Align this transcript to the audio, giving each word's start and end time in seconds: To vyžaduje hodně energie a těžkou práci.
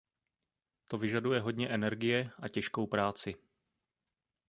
To 0.87 0.97
vyžaduje 0.97 1.39
hodně 1.39 1.69
energie 1.69 2.31
a 2.39 2.47
těžkou 2.47 2.87
práci. 2.87 3.35